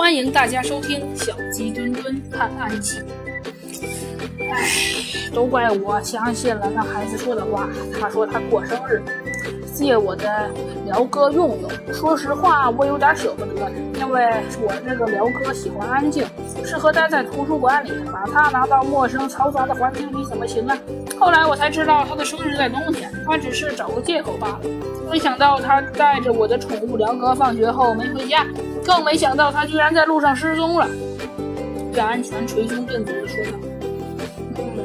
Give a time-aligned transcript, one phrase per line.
[0.00, 3.00] 欢迎大家收听《小鸡墩墩探案记》。
[4.50, 7.68] 唉，都怪我相信了那孩子说的话。
[7.92, 9.02] 他说他过生日，
[9.80, 10.50] 借我的
[10.84, 11.94] 辽哥用用。
[11.94, 16.26] 说实话，我有点舍不得，因为我这个辽哥喜欢安静，
[16.62, 17.90] 适合待在图书馆里。
[18.12, 20.76] 把他拿到陌生嘈杂的环境里怎么行啊？
[21.18, 24.60] 后来我才知道他的生日在冬天，他只是找个借口罢了。
[25.10, 28.46] 没想到他带着我的宠物辽哥放学后没回家，
[28.84, 30.86] 更没想到他居然在路上失踪了。
[31.94, 33.52] 岳安全捶胸顿足的说道。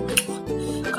[0.08, 0.25] 可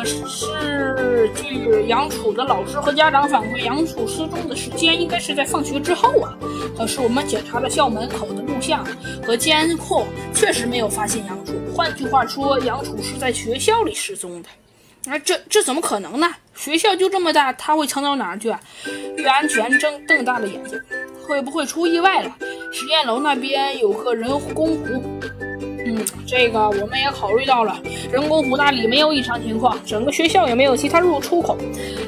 [0.07, 6.33] 是，据杨楚的老师和家长反馈，杨楚失踪的时间应该是在放学之后啊。
[6.79, 8.87] 可是我们检查了校门口的录像
[9.25, 11.53] 和监控，确实没有发现杨楚。
[11.75, 14.49] 换句话说，杨楚是在学校里失踪的。
[15.11, 16.29] 啊，这这怎么可能呢？
[16.55, 18.61] 学校就这么大，他会藏到哪儿去啊？
[19.17, 20.81] 岳安全睁瞪大了眼睛，
[21.27, 22.37] 会不会出意外了？
[22.73, 25.03] 实验楼那边有个人工湖。
[25.87, 27.81] 嗯，这个我们也考虑到了。
[28.11, 31.57] 人工湖那里没有异常情况，整个学校也没有其他入出口。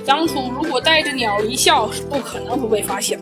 [0.04, 3.20] 杨楚如果带着鸟离校，是不可能不被发现。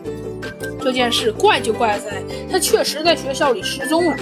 [0.81, 4.17] 这件事怪就怪在他确实在学校里失踪了。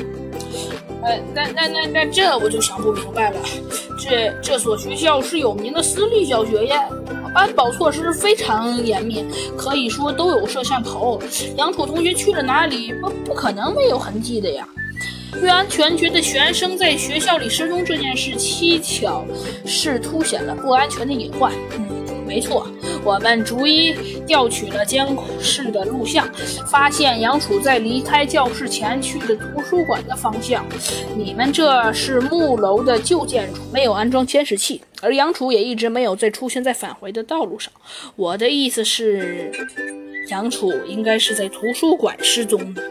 [1.03, 3.37] 呃，那那那那这我就想不明白了。
[3.97, 6.83] 这这所学校是有名的私立小学呀，
[7.33, 9.23] 安保措施非常严密，
[9.55, 11.21] 可以说都有摄像头。
[11.55, 12.91] 杨楚同学去了哪里？
[12.93, 14.67] 不不可能没有痕迹的呀。
[15.41, 19.23] 岳安全觉得学生在学校里失踪这件事蹊跷，
[19.65, 21.53] 是凸显了不安全的隐患。
[21.77, 22.67] 嗯，没错，
[23.03, 23.93] 我们逐一
[24.25, 26.27] 调取了监控室的录像，
[26.67, 30.65] 发现杨楚在离开教室前去的图书馆的方向。
[31.15, 37.71] 你们这是木楼的旧建筑，没有安装监视器，而杨楚也一直没有再出现在返回的道路上。
[38.15, 39.51] 我的意思是，
[40.29, 42.81] 杨楚应该是在图书馆失踪的。